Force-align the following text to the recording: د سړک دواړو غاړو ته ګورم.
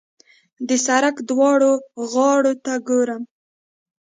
د 0.67 0.69
سړک 0.85 1.15
دواړو 1.29 1.71
غاړو 2.11 2.53
ته 2.65 2.73
ګورم. 2.87 3.23